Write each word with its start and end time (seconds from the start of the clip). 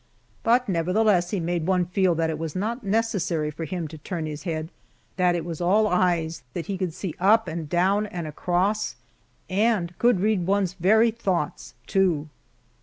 But 0.41 0.67
nevertheless 0.67 1.29
he 1.29 1.39
made 1.39 1.67
one 1.67 1.85
feel 1.85 2.15
that 2.15 2.31
it 2.31 2.39
was 2.39 2.55
not 2.55 2.83
necessary 2.83 3.51
for 3.51 3.65
him 3.65 3.87
to 3.89 3.99
turn 3.99 4.25
his 4.25 4.41
head 4.49 4.69
that 5.17 5.35
it 5.35 5.45
was 5.45 5.61
all 5.61 5.87
eyes, 5.87 6.41
that 6.55 6.65
he 6.65 6.75
could 6.75 6.95
see 6.95 7.13
up 7.19 7.47
and 7.47 7.69
down 7.69 8.07
and 8.07 8.25
across 8.25 8.95
and 9.47 9.95
could 9.99 10.19
read 10.19 10.47
one's 10.47 10.73
very 10.73 11.11
thoughts, 11.11 11.75
too. 11.85 12.29